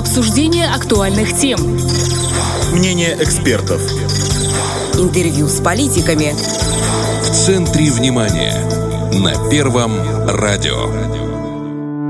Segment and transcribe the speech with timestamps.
[0.00, 1.60] Обсуждение актуальных тем.
[2.72, 3.82] Мнение экспертов.
[4.94, 6.32] Интервью с политиками.
[7.22, 8.54] В центре внимания.
[9.12, 9.92] На Первом
[10.26, 10.86] радио.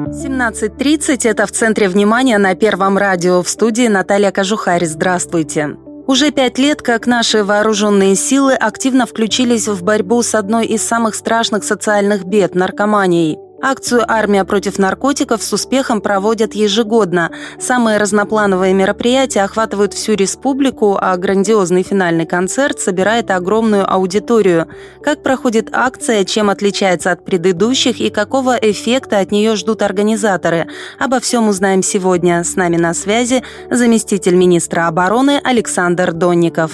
[0.06, 3.42] 17.30– это в центре внимания на Первом радио.
[3.42, 4.86] В студии Наталья Кожухарь.
[4.86, 5.70] Здравствуйте.
[6.06, 11.16] Уже пять лет, как наши вооруженные силы активно включились в борьбу с одной из самых
[11.16, 17.30] страшных социальных бед– наркоманией– Акцию «Армия против наркотиков» с успехом проводят ежегодно.
[17.58, 24.68] Самые разноплановые мероприятия охватывают всю республику, а грандиозный финальный концерт собирает огромную аудиторию.
[25.02, 30.66] Как проходит акция, чем отличается от предыдущих и какого эффекта от нее ждут организаторы?
[30.98, 32.42] Обо всем узнаем сегодня.
[32.42, 36.72] С нами на связи заместитель министра обороны Александр Донников.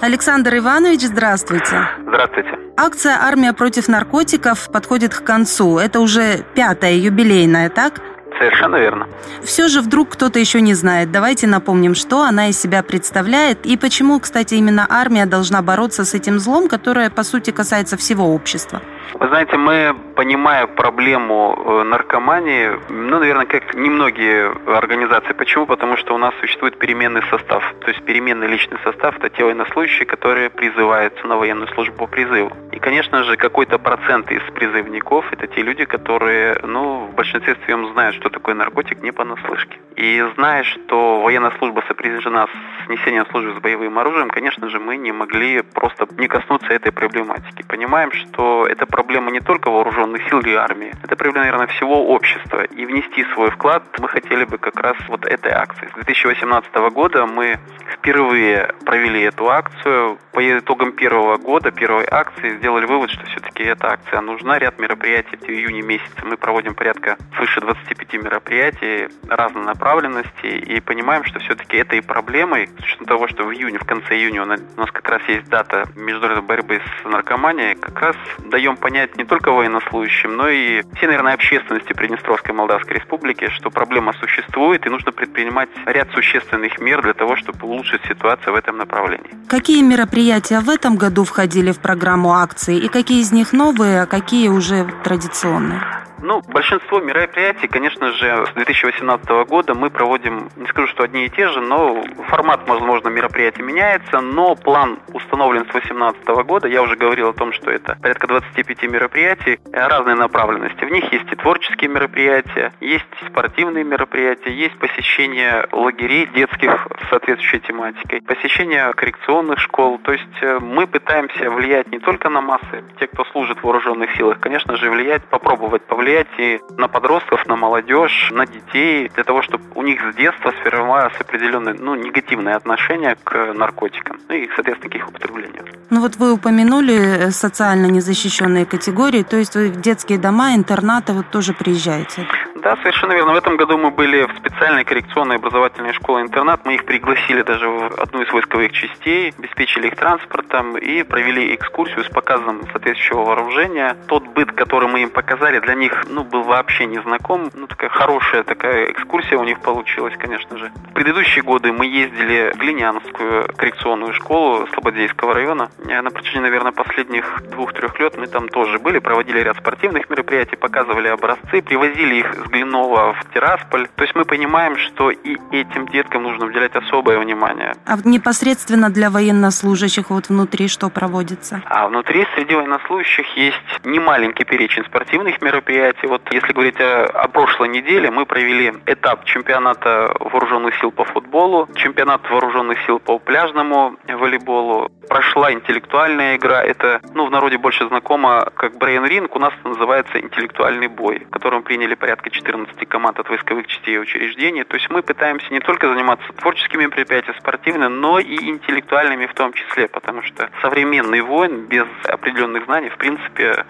[0.00, 1.88] Александр Иванович, здравствуйте.
[2.06, 2.50] Здравствуйте.
[2.76, 5.78] Акция «Армия против наркотиков» подходит к концу.
[5.78, 8.00] Это уже пятая юбилейная, так?
[8.38, 9.08] Совершенно верно.
[9.42, 11.10] Все же вдруг кто-то еще не знает.
[11.10, 16.14] Давайте напомним, что она из себя представляет и почему, кстати, именно армия должна бороться с
[16.14, 18.80] этим злом, которое, по сути, касается всего общества.
[19.14, 25.32] Вы знаете, мы, понимая проблему э, наркомании, ну, наверное, как немногие организации.
[25.32, 25.66] Почему?
[25.66, 27.62] Потому что у нас существует переменный состав.
[27.80, 32.52] То есть переменный личный состав– это те военнослужащие, которые призываются на военную службу по призыву.
[32.72, 37.90] И, конечно же, какой-то процент из призывников– это те люди, которые, ну, в большинстве своем
[37.92, 39.78] знают, что такое наркотик не понаслышке.
[39.96, 44.96] И зная, что военная служба сопряжена с несением службы с боевым оружием, конечно же, мы
[44.96, 47.64] не могли просто не коснуться этой проблематики.
[47.66, 52.62] Понимаем, что это проблема не только вооруженных сил или армии, это проблема, наверное, всего общества.
[52.64, 55.88] И внести свой вклад мы хотели бы как раз вот этой акции.
[55.88, 57.58] С 2018 года мы
[57.92, 60.18] впервые провели эту акцию.
[60.32, 64.58] По итогам первого года, первой акции, сделали вывод, что все-таки эта акция нужна.
[64.58, 71.24] Ряд мероприятий в июне месяце мы проводим порядка свыше 25 мероприятий разной направленности и понимаем,
[71.24, 74.90] что все-таки этой проблемой, с учетом того, что в июне, в конце июня у нас
[74.92, 78.16] как раз есть дата международной борьбы с наркоманией, как раз
[78.50, 84.12] даем понять не только военнослужащим, но и всей, наверное, общественности Приднестровской Молдавской Республики, что проблема
[84.14, 89.30] существует и нужно предпринимать ряд существенных мер для того, чтобы улучшить ситуацию в этом направлении.
[89.48, 94.06] Какие мероприятия в этом году входили в программу акции и какие из них новые, а
[94.06, 95.97] какие уже традиционные?
[96.20, 101.30] Ну, большинство мероприятий, конечно же, с 2018 года мы проводим, не скажу, что одни и
[101.30, 106.66] те же, но формат, возможно, мероприятия меняется, но план установлен с 2018 года.
[106.66, 110.84] Я уже говорил о том, что это порядка 25 мероприятий разной направленности.
[110.84, 117.60] В них есть и творческие мероприятия, есть спортивные мероприятия, есть посещение лагерей детских с соответствующей
[117.60, 119.98] тематикой, посещение коррекционных школ.
[119.98, 124.16] То есть э, мы пытаемся влиять не только на массы, те, кто служит в вооруженных
[124.16, 129.24] силах, конечно же, влиять, попробовать повлиять повлиять и на подростков, на молодежь, на детей, для
[129.24, 134.48] того, чтобы у них с детства сформировалось определенное ну, негативное отношение к наркотикам ну, и,
[134.54, 135.64] соответственно, к их употреблению.
[135.90, 141.12] Ну вот вы упомянули э, социально незащищенные категории, то есть вы в детские дома, интернаты
[141.12, 142.26] вот тоже приезжаете?
[142.68, 143.32] Да, совершенно верно.
[143.32, 146.66] В этом году мы были в специальной коррекционной образовательной школе-интернат.
[146.66, 152.04] Мы их пригласили даже в одну из войсковых частей, обеспечили их транспортом и провели экскурсию
[152.04, 153.96] с показом соответствующего вооружения.
[154.06, 157.50] Тот быт, который мы им показали, для них ну, был вообще не знаком.
[157.54, 160.70] Ну, такая хорошая такая экскурсия у них получилась, конечно же.
[160.90, 165.70] В предыдущие годы мы ездили в Глинянскую коррекционную школу Слободейского района.
[165.86, 171.08] На протяжении, наверное, последних двух-трех лет мы там тоже были, проводили ряд спортивных мероприятий, показывали
[171.08, 173.86] образцы, привозили их с Глинова в Тирасполь.
[173.96, 177.74] То есть мы понимаем, что и этим деткам нужно уделять особое внимание.
[177.86, 181.62] А непосредственно для военнослужащих вот внутри что проводится?
[181.66, 186.06] А внутри среди военнослужащих есть немаленький перечень спортивных мероприятий.
[186.08, 191.04] Вот если говорить о, о прошлой неделе, мы провели этап чемпионата вооруженных сил по
[191.38, 194.90] футболу, чемпионат вооруженных сил по пляжному волейболу.
[195.08, 196.62] Прошла интеллектуальная игра.
[196.62, 199.28] Это, ну, в народе больше знакомо как брейн-ринг.
[199.36, 203.94] У нас это называется интеллектуальный бой, в котором приняли порядка 14 команд от войсковых частей
[203.94, 204.64] и учреждений.
[204.64, 209.52] То есть мы пытаемся не только заниматься творческими мероприятиями, спортивными, но и интеллектуальными в том
[209.52, 213.64] числе, потому что современный воин без определенных знаний, в принципе,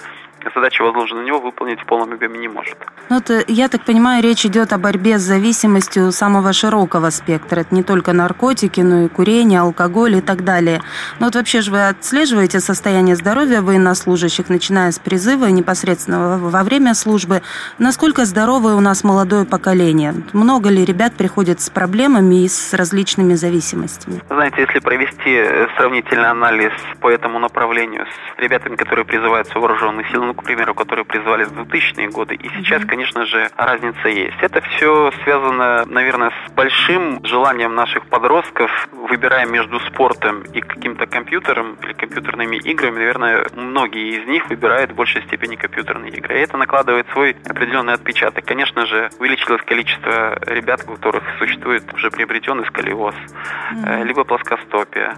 [0.54, 2.76] задача, возложенная на него, выполнить в полном объеме не может.
[3.08, 7.60] Ну, это, я так понимаю, речь идет о борьбе с зависимостью самого широкого спектра.
[7.60, 10.82] Это не только наркотики, но и курение, алкоголь и так далее.
[11.18, 16.94] Но вот вообще же вы отслеживаете состояние здоровья военнослужащих, начиная с призыва непосредственно во время
[16.94, 17.42] службы.
[17.78, 20.14] Насколько здоровое у нас молодое поколение?
[20.32, 24.20] Много ли ребят приходят с проблемами и с различными зависимостями?
[24.28, 25.42] Знаете, если провести
[25.76, 28.06] сравнительный анализ по этому направлению
[28.36, 32.34] с ребятами, которые призываются в вооруженные силы, ну, к примеру, которые призывались в 2000-е годы,
[32.34, 34.36] и сейчас, конечно же, разница есть.
[34.40, 41.76] Это все связано, наверное, с большим желанием наших подростков, выбирая между спортом и каким-то компьютером
[41.82, 46.38] или компьютерными играми, наверное, многие из них выбирают в большей степени компьютерные игры.
[46.38, 48.44] И это накладывает свой определенный отпечаток.
[48.44, 54.04] Конечно же, увеличилось количество ребят, у которых существует уже приобретенный сколиоз, mm-hmm.
[54.04, 55.16] либо плоскостопия.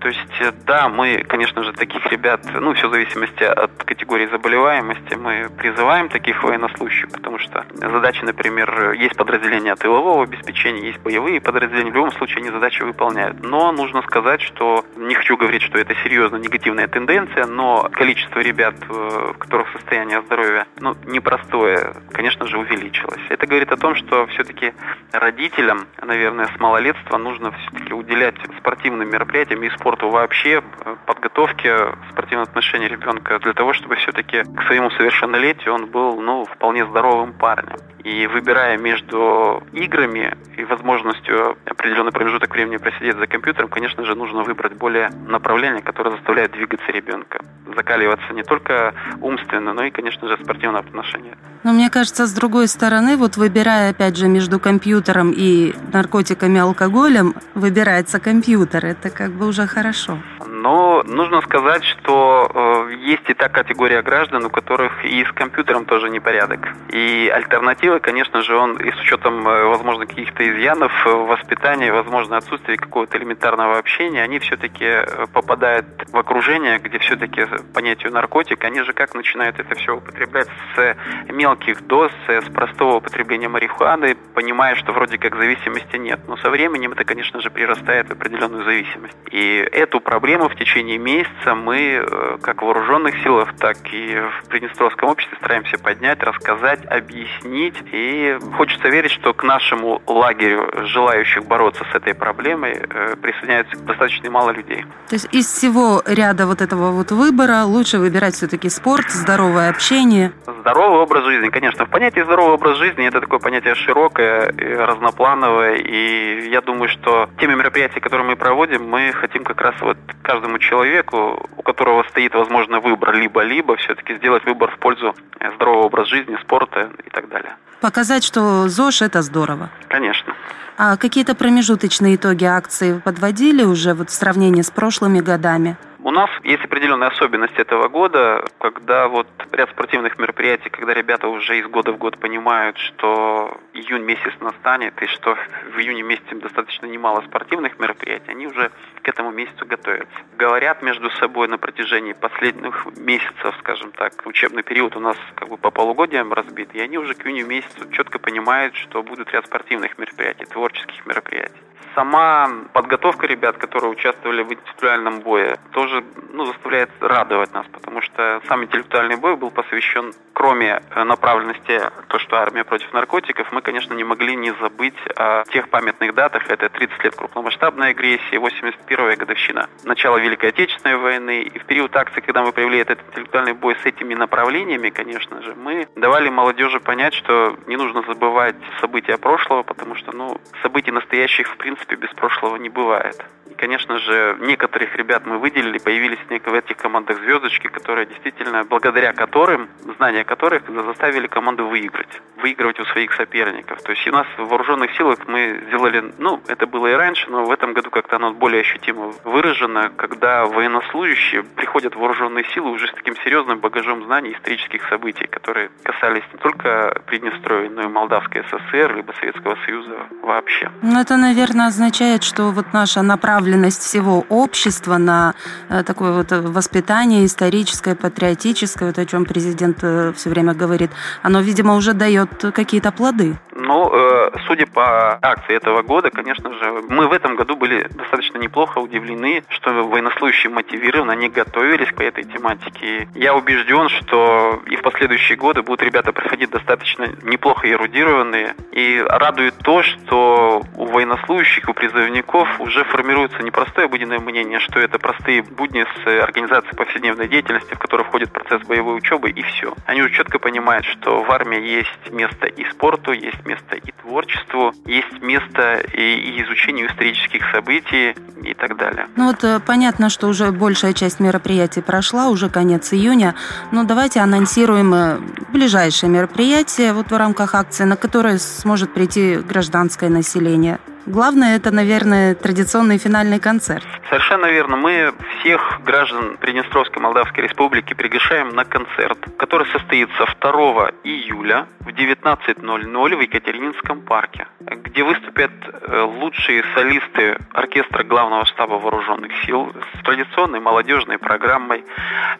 [0.00, 4.26] То есть, э, да, мы, конечно же, таких ребят, ну, все в зависимости от категории
[4.26, 11.40] заболеваемости, мы призываем таких военнослужащих, потому что задачи, например, есть подразделения тылового обеспечения, есть боевые
[11.40, 13.42] подразделения, в любом случае они задачи выполняют.
[13.42, 18.76] Но нужно сказать, что, не хочу говорить, что это серьезно негативная тенденция, но количество ребят,
[18.88, 23.20] э, которых состояние здоровья, ну, непростое, конечно же, увеличилось.
[23.28, 24.72] Это говорит о том, что все-таки
[25.12, 31.94] родителям, наверное, с малолетства нужно все-таки уделять спортивным мероприятиям и спорту спорту вообще, э, подготовке
[32.10, 37.32] спортивного отношения ребенка для того, чтобы все-таки к своему совершеннолетию он был, ну, вполне здоровым
[37.32, 37.76] парнем.
[38.04, 44.42] И выбирая между играми и возможностью определенный промежуток времени просидеть за компьютером, конечно же, нужно
[44.42, 47.44] выбрать более направление, которое заставляет двигаться ребенка.
[47.76, 51.36] Закаливаться не только умственно, но и, конечно же, спортивное отношение.
[51.62, 57.34] Но мне кажется, с другой стороны, вот выбирая, опять же, между компьютером и наркотиками, алкоголем,
[57.54, 58.86] выбирается компьютер.
[58.86, 60.18] Это как бы уже хорошо.
[60.46, 62.50] Но нужно сказать, что
[62.90, 66.60] э, есть и та категория граждан, у которых и с компьютером тоже непорядок.
[66.90, 72.36] И альтернатива, конечно же, он и с учетом, э, возможно, каких-то изъянов в воспитании, возможно,
[72.36, 78.82] отсутствие какого-то элементарного общения, они все-таки э, попадают в окружение, где все-таки понятию наркотик, они
[78.82, 80.96] же как начинают это все употреблять с
[81.32, 86.20] мелких доз, с простого употребления марихуаны, понимая, что вроде как зависимости нет.
[86.28, 89.16] Но со временем это, конечно же, прирастает в определенную зависимость.
[89.30, 95.08] И эту проблему в течение месяца мы, э, как вооруженных силах, так и в Приднестровском
[95.08, 97.74] обществе стараемся поднять, рассказать, объяснить.
[97.92, 104.30] И хочется верить, что к нашему лагерю желающих бороться с этой проблемой э, присоединяется достаточно
[104.30, 104.84] мало людей.
[105.08, 110.32] То есть из всего ряда вот этого вот выбора лучше выбирать все-таки спорт, здоровое общение?
[110.60, 111.86] Здоровый образ жизни, конечно.
[111.86, 115.76] В понятии здоровый образ жизни это такое понятие широкое, разноплановое.
[115.76, 120.58] И я думаю, что теми мероприятиями, которые мы проводим, мы хотим как раз вот каждому
[120.58, 125.14] человеку, у которого стоит, возможно, выбор либо-либо, все-таки сделать выбор в пользу
[125.54, 127.56] здорового образа жизни, спорта и так далее.
[127.80, 129.70] Показать, что ЗОЖ– это здорово.
[129.88, 130.34] Конечно.
[130.76, 135.76] А какие-то промежуточные итоги акции подводили уже вот в сравнении с прошлыми годами?
[136.02, 141.58] У нас есть определенная особенность этого года, когда вот ряд спортивных мероприятий, когда ребята уже
[141.58, 145.36] из года в год понимают, что июнь месяц настанет и что
[145.74, 148.70] в июне месяце достаточно немало спортивных мероприятий, они уже
[149.02, 150.16] к этому месяцу готовятся.
[150.38, 155.58] Говорят между собой на протяжении последних месяцев, скажем так, учебный период у нас как бы
[155.58, 159.98] по полугодиям разбит, и они уже к июню месяцу четко понимают, что будут ряд спортивных
[159.98, 161.60] мероприятий, творческих мероприятий
[161.94, 168.40] сама подготовка ребят, которые участвовали в интеллектуальном бое, тоже ну, заставляет радовать нас, потому что
[168.48, 173.94] сам интеллектуальный бой был посвящен, кроме э, направленности, то, что армия против наркотиков, мы, конечно,
[173.94, 176.48] не могли не забыть о тех памятных датах.
[176.48, 181.42] Это 30 лет крупномасштабной агрессии, 81-я годовщина начала Великой Отечественной войны.
[181.42, 185.54] И в период акции, когда мы провели этот интеллектуальный бой с этими направлениями, конечно же,
[185.54, 191.48] мы давали молодежи понять, что не нужно забывать события прошлого, потому что, ну, событий настоящих,
[191.48, 193.24] в принципе, принципе, без прошлого не бывает.
[193.60, 199.68] Конечно же, некоторых ребят мы выделили, появились в этих командах звездочки, которые действительно, благодаря которым,
[199.98, 202.08] знания которых заставили команду выиграть.
[202.38, 203.82] Выигрывать у своих соперников.
[203.82, 207.44] То есть у нас в вооруженных силах мы сделали, ну, это было и раньше, но
[207.44, 212.88] в этом году как-то оно более ощутимо выражено, когда военнослужащие приходят в вооруженные силы уже
[212.88, 218.42] с таким серьезным багажом знаний исторических событий, которые касались не только Приднестровья, но и Молдавской
[218.44, 220.70] ССР, либо Советского Союза вообще.
[220.80, 225.34] Ну, это, наверное, означает, что вот наша направленность всего общества на
[225.68, 230.90] э, такое вот воспитание историческое, патриотическое, вот о чем президент э, все время говорит,
[231.22, 233.36] оно, видимо, уже дает какие-то плоды.
[233.70, 238.36] Ну, э, судя по акции этого года, конечно же, мы в этом году были достаточно
[238.38, 243.08] неплохо удивлены, что военнослужащие мотивированы, они готовились к этой тематике.
[243.14, 248.56] Я убежден, что и в последующие годы будут ребята проходить достаточно неплохо эрудированные.
[248.72, 254.80] И радует то, что у военнослужащих, у призывников уже формируется не простое обыденное мнение, что
[254.80, 259.74] это простые будни с организацией повседневной деятельности, в которой входит процесс боевой учебы, и все.
[259.86, 263.92] Они уже четко понимают, что в армии есть место и спорту, есть место место и
[264.02, 269.06] творчеству, есть место и изучению исторических событий и так далее.
[269.16, 273.34] Ну вот э, понятно, что уже большая часть мероприятий прошла, уже конец июня,
[273.72, 275.18] но давайте анонсируем э,
[275.52, 280.78] ближайшие мероприятия вот в рамках акции, на которые сможет прийти гражданское население.
[281.06, 283.86] Главное, это, наверное, традиционный финальный концерт.
[284.10, 284.76] Совершенно верно.
[284.76, 293.16] Мы всех граждан Приднестровской Молдавской Республики приглашаем на концерт, который состоится 2 июля в 19.00
[293.16, 300.60] в Екатерининском парке, где выступят э, лучшие солисты оркестра Главного штаба Вооруженных сил с традиционной
[300.60, 301.84] молодежной программой.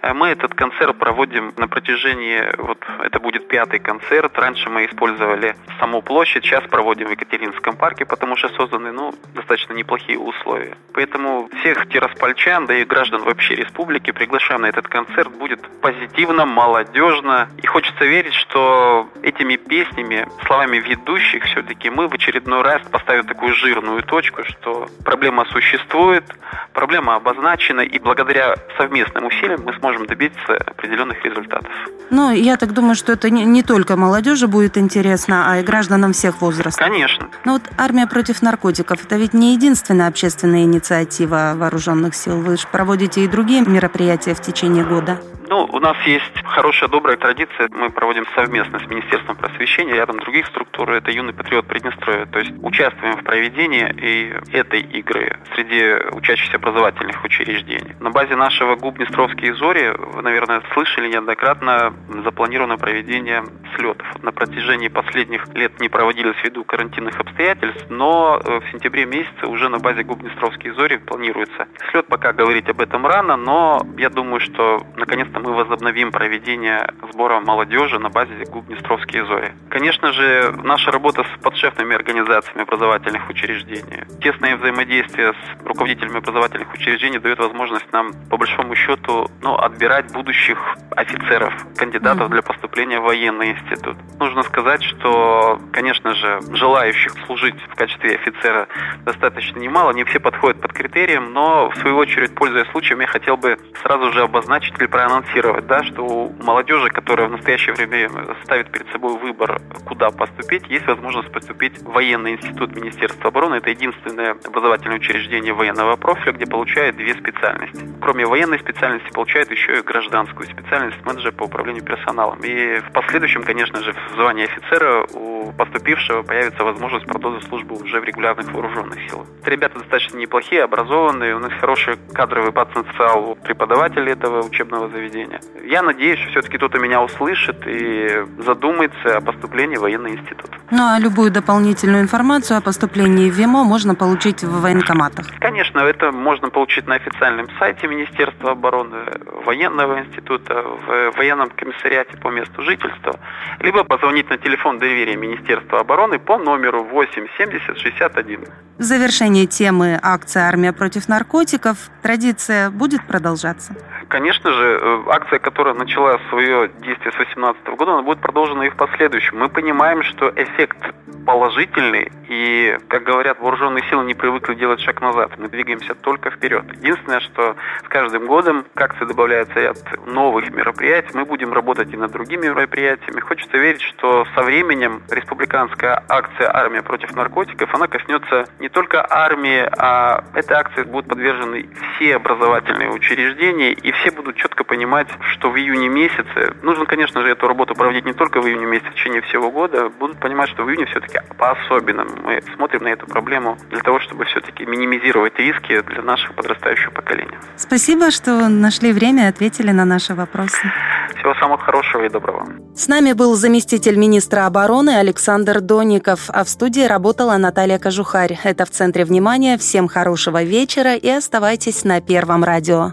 [0.03, 4.39] Э, мы этот концерт проводим на протяжении, вот это будет пятый концерт.
[4.39, 9.73] Раньше мы использовали саму площадь, сейчас проводим в Екатерининском парке, потому что созданы ну, достаточно
[9.73, 10.77] неплохие условия.
[10.93, 15.31] Поэтому всех тираспольчан, да и граждан вообще республики приглашаем на этот концерт.
[15.33, 17.49] Будет позитивно, молодежно.
[17.63, 23.55] И хочется верить, что этими песнями, словами ведущих, все-таки мы в очередной раз поставим такую
[23.55, 26.25] жирную точку, что проблема существует,
[26.73, 31.71] проблема обозначена, и благодаря совместным усилиям мы сможем добиться определенных результатов.
[32.11, 36.13] Ну, я так думаю, что это не, не только молодежи будет интересно, а и гражданам
[36.13, 36.85] всех возрастов.
[36.85, 37.29] Конечно.
[37.45, 42.41] Но вот армия против наркотиков– это ведь не единственная общественная инициатива вооруженных сил.
[42.41, 45.21] Вы же проводите и другие мероприятия в течение года.
[45.51, 47.69] Ну, у нас есть хорошая, добрая традиция.
[47.73, 50.89] Мы проводим совместно с Министерством просвещения, рядом других структур.
[50.93, 52.25] Это юный патриот Приднестровья.
[52.27, 57.97] То есть участвуем в проведении и этой игры среди учащихся образовательных учреждений.
[57.99, 63.43] На базе нашего ГУП Днестровские зори, вы, наверное, слышали неоднократно, запланировано проведение
[63.75, 64.07] слетов.
[64.23, 69.69] На протяжении последних лет не проводились ввиду карантинных обстоятельств, но э, в сентябре месяце уже
[69.69, 72.07] на базе ГУП Днестровские зори планируется слет.
[72.07, 77.99] Пока говорить об этом рано, но я думаю, что наконец-то мы возобновим проведение сбора молодежи
[77.99, 79.53] на базе ГУП «Днестровские зори».
[79.71, 87.19] Конечно же, наша работа с подшефными организациями образовательных учреждений, тесное взаимодействие с руководителями образовательных учреждений
[87.19, 92.33] дает возможность нам, по большому счету, ну, отбирать будущих офицеров, кандидатов mm-hmm.
[92.33, 93.97] для поступления в военный институт.
[94.19, 98.69] Нужно сказать, что, конечно же, желающих служить в качестве офицера
[99.05, 103.37] достаточно немало, не все подходят под критериям, но, в свою очередь, пользуясь случаем, я хотел
[103.37, 108.11] бы сразу же обозначить или проанонсировать анонсировать, да, что у молодежи, которая в настоящее время
[108.45, 113.57] ставит перед собой выбор, куда поступить, есть возможность поступить в военный институт Министерства обороны.
[113.57, 117.81] Это единственное образовательное учреждение военного профиля, где получают две специальности.
[118.01, 122.41] Кроме военной специальности, получают еще и гражданскую специальность менеджера по управлению персоналом.
[122.41, 128.01] И в последующем, конечно же, в звании офицера у поступившего появится возможность продолжить службу уже
[128.01, 129.27] в регулярных вооруженных силах.
[129.41, 135.41] Это ребята достаточно неплохие, образованные, у нас хороший кадровый потенциал преподавателей этого учебного заведения заведения.
[135.65, 140.51] Я надеюсь, что все-таки кто-то меня услышит и задумается о поступлении в военный институт.
[140.71, 145.27] Ну а любую дополнительную информацию о поступлении в ВИМО можно получить в военкоматах?
[145.39, 149.05] Конечно, это можно получить на официальном сайте Министерства обороны,
[149.45, 153.19] военного института, в военном комиссариате по месту жительства,
[153.61, 158.45] либо позвонить на телефон доверия Министерства обороны по номеру 8 70 61.
[158.79, 163.75] В завершении темы акция «Армия против наркотиков» традиция будет продолжаться?
[164.11, 168.69] Конечно же, э, акция, которая начала свое действие с 2018 года, она будет продолжена и
[168.69, 169.39] в последующем.
[169.39, 170.93] Мы понимаем, что эффект
[171.25, 175.33] положительный, и, как говорят, вооруженные силы не привыкли делать шаг назад.
[175.39, 176.65] Мы двигаемся только вперед.
[176.79, 181.11] Единственное, что с каждым годом к акции добавляется ряд новых мероприятий.
[181.15, 183.21] Мы будем работать и над другими мероприятиями.
[183.21, 189.69] Хочется верить, что со временем республиканская акция «Армия против наркотиков», она коснется не только армии,
[189.79, 195.57] а этой акции будут подвержены все образовательные учреждения, и все будут четко понимать, что в
[195.57, 199.21] июне месяце, нужно, конечно же, эту работу проводить не только в июне месяце, в течение
[199.23, 203.81] всего года, будут понимать, что в июне все-таки по-особенному мы смотрим на эту проблему для
[203.81, 207.39] того, чтобы все-таки минимизировать риски для нашего подрастающего поколения.
[207.57, 210.73] Спасибо, что нашли время и ответили на наши вопросы.
[211.19, 212.47] Всего самого хорошего и доброго.
[212.75, 218.39] С нами был заместитель министра обороны Александр Доников, а в студии работала Наталья Кожухарь.
[218.43, 219.59] Это в центре внимания.
[219.59, 222.93] Всем хорошего вечера и оставайтесь на Первом радио.